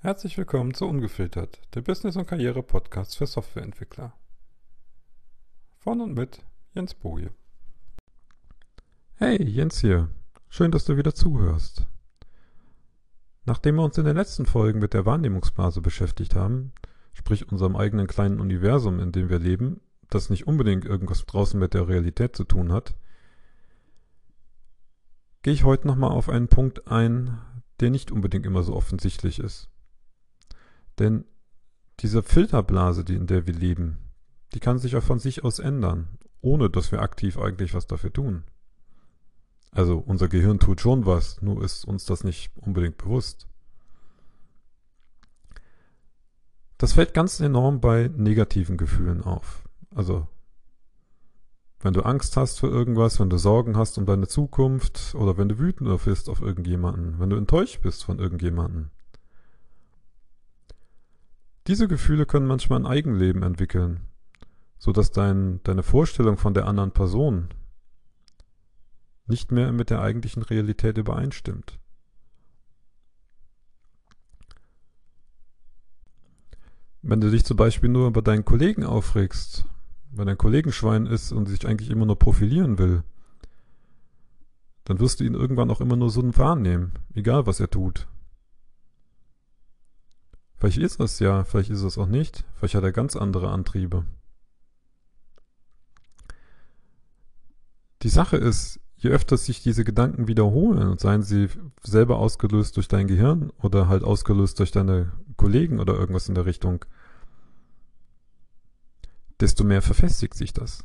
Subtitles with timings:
[0.00, 4.12] Herzlich willkommen zu Ungefiltert, der Business- und Karriere-Podcast für Softwareentwickler.
[5.76, 7.32] Von und mit Jens Boje.
[9.16, 10.08] Hey, Jens hier.
[10.48, 11.88] Schön, dass du wieder zuhörst.
[13.44, 16.72] Nachdem wir uns in den letzten Folgen mit der Wahrnehmungsblase beschäftigt haben,
[17.12, 19.80] sprich unserem eigenen kleinen Universum, in dem wir leben,
[20.10, 22.94] das nicht unbedingt irgendwas draußen mit der Realität zu tun hat,
[25.42, 27.40] gehe ich heute nochmal auf einen Punkt ein,
[27.80, 29.68] der nicht unbedingt immer so offensichtlich ist.
[30.98, 31.24] Denn
[32.00, 33.98] diese Filterblase, die in der wir leben,
[34.54, 38.12] die kann sich auch von sich aus ändern, ohne dass wir aktiv eigentlich was dafür
[38.12, 38.44] tun.
[39.72, 43.46] Also unser Gehirn tut schon was, nur ist uns das nicht unbedingt bewusst.
[46.78, 49.68] Das fällt ganz enorm bei negativen Gefühlen auf.
[49.94, 50.28] Also
[51.80, 55.48] wenn du Angst hast für irgendwas, wenn du Sorgen hast um deine Zukunft oder wenn
[55.48, 58.90] du wütend bist auf irgendjemanden, wenn du enttäuscht bist von irgendjemanden.
[61.68, 64.00] Diese Gefühle können manchmal ein Eigenleben entwickeln,
[64.78, 67.48] so dass dein, deine Vorstellung von der anderen Person
[69.26, 71.78] nicht mehr mit der eigentlichen Realität übereinstimmt.
[77.02, 79.66] Wenn du dich zum Beispiel nur über deinen Kollegen aufregst,
[80.10, 83.04] wenn dein Kollegenschwein ist und sich eigentlich immer nur profilieren will,
[84.84, 88.08] dann wirst du ihn irgendwann auch immer nur so wahrnehmen, egal was er tut.
[90.58, 92.44] Vielleicht ist es ja, vielleicht ist es auch nicht.
[92.54, 94.04] Vielleicht hat er ganz andere Antriebe.
[98.02, 101.48] Die Sache ist, je öfter sich diese Gedanken wiederholen, seien sie
[101.82, 106.46] selber ausgelöst durch dein Gehirn oder halt ausgelöst durch deine Kollegen oder irgendwas in der
[106.46, 106.84] Richtung,
[109.38, 110.84] desto mehr verfestigt sich das.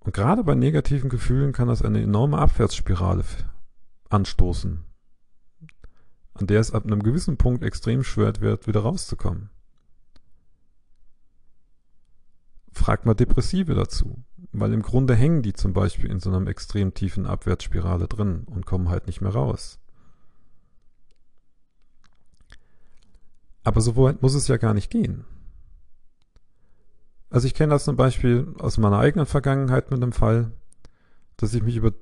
[0.00, 3.24] Und gerade bei negativen Gefühlen kann das eine enorme Abwärtsspirale
[4.10, 4.87] anstoßen
[6.40, 9.50] an der es ab einem gewissen Punkt extrem schwer wird, wieder rauszukommen.
[12.72, 16.94] Fragt mal Depressive dazu, weil im Grunde hängen die zum Beispiel in so einer extrem
[16.94, 19.80] tiefen Abwärtsspirale drin und kommen halt nicht mehr raus.
[23.64, 25.24] Aber so weit muss es ja gar nicht gehen.
[27.30, 30.52] Also ich kenne das zum Beispiel aus meiner eigenen Vergangenheit mit dem Fall,
[31.36, 31.92] dass ich mich über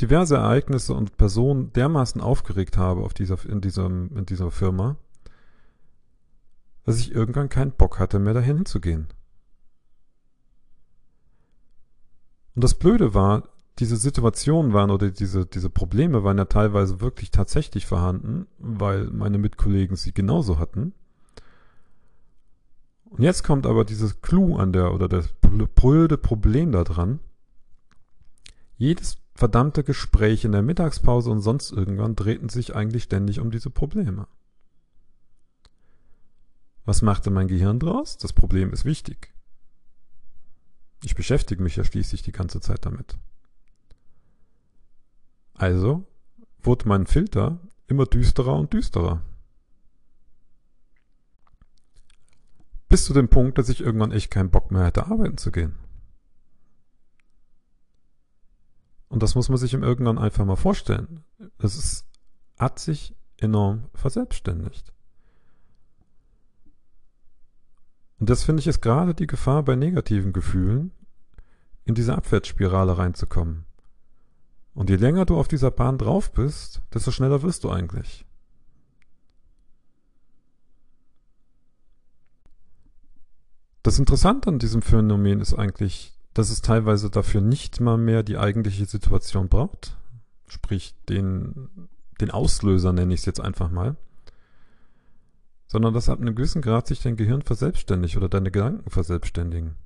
[0.00, 4.96] diverse Ereignisse und Personen dermaßen aufgeregt habe auf dieser, in, diesem, in dieser Firma,
[6.84, 9.08] dass ich irgendwann keinen Bock hatte, mehr dahin hinzugehen.
[12.54, 13.48] Und das Blöde war,
[13.78, 19.38] diese Situationen waren oder diese, diese Probleme waren ja teilweise wirklich tatsächlich vorhanden, weil meine
[19.38, 20.92] Mitkollegen sie genauso hatten.
[23.04, 27.20] Und jetzt kommt aber dieses Clou an der, oder das blöde Problem da dran.
[28.78, 33.70] Jedes verdammte Gespräche in der Mittagspause und sonst irgendwann drehten sich eigentlich ständig um diese
[33.70, 34.28] Probleme.
[36.84, 38.16] Was machte mein Gehirn draus?
[38.16, 39.34] Das Problem ist wichtig.
[41.04, 43.18] Ich beschäftige mich ja schließlich die ganze Zeit damit.
[45.54, 46.06] Also
[46.62, 49.22] wurde mein Filter immer düsterer und düsterer.
[52.88, 55.74] Bis zu dem Punkt, dass ich irgendwann echt keinen Bock mehr hatte, arbeiten zu gehen.
[59.18, 61.24] Und das muss man sich im Irgendwann einfach mal vorstellen.
[61.58, 62.06] Das ist,
[62.56, 64.92] hat sich enorm verselbstständigt.
[68.20, 70.92] Und das finde ich ist gerade die Gefahr bei negativen Gefühlen,
[71.84, 73.64] in diese Abwärtsspirale reinzukommen.
[74.72, 78.24] Und je länger du auf dieser Bahn drauf bist, desto schneller wirst du eigentlich.
[83.82, 88.38] Das Interessante an diesem Phänomen ist eigentlich, dass es teilweise dafür nicht mal mehr die
[88.38, 89.96] eigentliche Situation braucht,
[90.46, 91.88] sprich den,
[92.20, 93.96] den Auslöser nenne ich es jetzt einfach mal,
[95.66, 99.76] sondern dass ab einem gewissen Grad sich dein Gehirn verselbstständigt oder deine Gedanken verselbstständigen.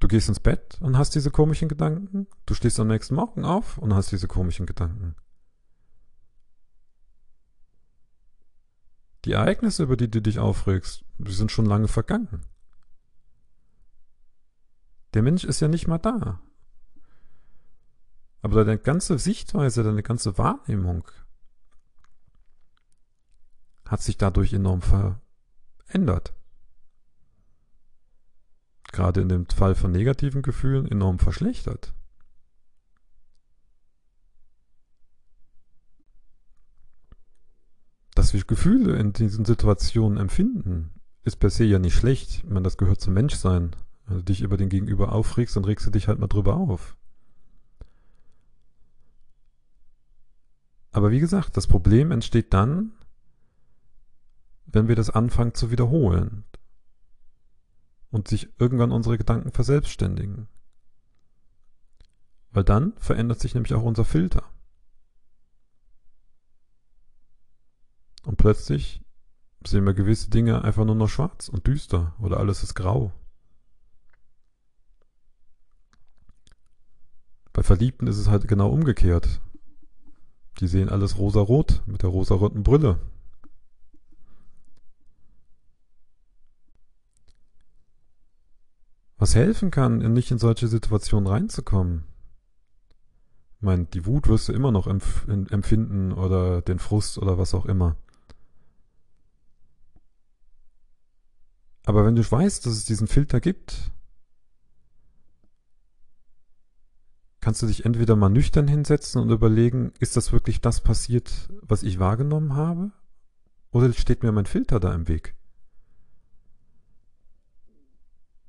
[0.00, 3.78] Du gehst ins Bett und hast diese komischen Gedanken, du stehst am nächsten Morgen auf
[3.78, 5.16] und hast diese komischen Gedanken.
[9.24, 12.42] Die Ereignisse, über die du dich aufregst, die sind schon lange vergangen.
[15.14, 16.40] Der Mensch ist ja nicht mal da.
[18.42, 21.08] Aber deine ganze Sichtweise, deine ganze Wahrnehmung
[23.86, 26.34] hat sich dadurch enorm verändert.
[28.92, 31.94] Gerade in dem Fall von negativen Gefühlen enorm verschlechtert.
[38.14, 40.90] Dass wir Gefühle in diesen Situationen empfinden,
[41.22, 42.38] ist per se ja nicht schlecht.
[42.38, 43.76] Ich meine, das gehört zum Menschsein.
[44.08, 46.96] Du dich über den Gegenüber aufregst, dann regst du dich halt mal drüber auf.
[50.92, 52.92] Aber wie gesagt, das Problem entsteht dann,
[54.64, 56.44] wenn wir das anfangen zu wiederholen
[58.10, 60.48] und sich irgendwann unsere Gedanken verselbstständigen.
[62.50, 64.42] Weil dann verändert sich nämlich auch unser Filter.
[68.24, 69.02] Und plötzlich
[69.66, 73.12] sehen wir gewisse Dinge einfach nur noch schwarz und düster oder alles ist grau.
[77.58, 79.40] Bei Verliebten ist es halt genau umgekehrt.
[80.60, 83.00] Die sehen alles rosarot mit der rosaroten Brille.
[89.16, 92.04] Was helfen kann, nicht in solche Situationen reinzukommen.
[93.56, 97.54] Ich meine, die Wut wirst du immer noch empf empfinden oder den Frust oder was
[97.54, 97.96] auch immer.
[101.86, 103.90] Aber wenn du weißt, dass es diesen Filter gibt,
[107.48, 111.82] kannst du dich entweder mal nüchtern hinsetzen und überlegen, ist das wirklich das passiert, was
[111.82, 112.92] ich wahrgenommen habe?
[113.70, 115.34] Oder steht mir mein Filter da im Weg?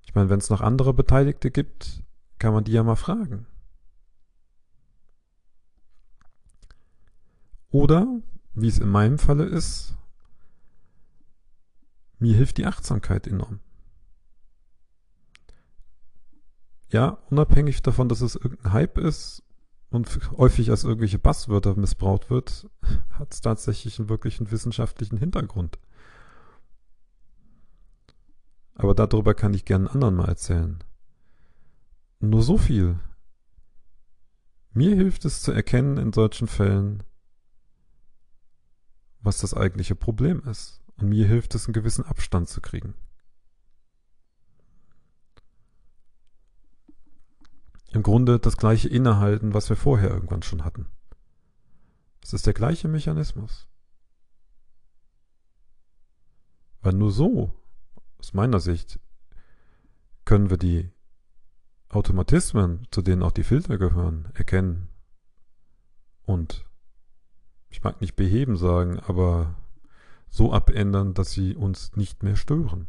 [0.00, 2.04] Ich meine, wenn es noch andere Beteiligte gibt,
[2.38, 3.44] kann man die ja mal fragen.
[7.68, 8.22] Oder,
[8.54, 9.94] wie es in meinem Falle ist,
[12.18, 13.60] mir hilft die Achtsamkeit enorm.
[16.90, 19.42] Ja, unabhängig davon, dass es irgendein Hype ist
[19.90, 22.68] und häufig als irgendwelche Basswörter missbraucht wird,
[23.10, 25.78] hat es tatsächlich einen wirklichen wissenschaftlichen Hintergrund.
[28.74, 30.84] Aber darüber kann ich gerne anderen mal erzählen.
[32.20, 32.98] Nur so viel.
[34.72, 37.02] Mir hilft es zu erkennen in solchen Fällen,
[39.20, 40.82] was das eigentliche Problem ist.
[40.98, 42.94] Und mir hilft es, einen gewissen Abstand zu kriegen.
[47.96, 50.86] Im Grunde das gleiche innehalten, was wir vorher irgendwann schon hatten.
[52.22, 53.68] Es ist der gleiche Mechanismus.
[56.82, 57.54] Weil nur so,
[58.18, 59.00] aus meiner Sicht,
[60.26, 60.90] können wir die
[61.88, 64.88] Automatismen, zu denen auch die Filter gehören, erkennen
[66.24, 66.66] und
[67.70, 69.56] ich mag nicht beheben sagen, aber
[70.28, 72.88] so abändern, dass sie uns nicht mehr stören.